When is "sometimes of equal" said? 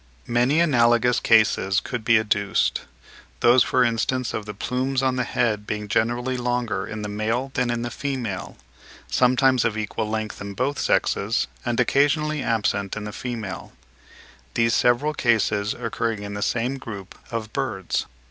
9.11-10.09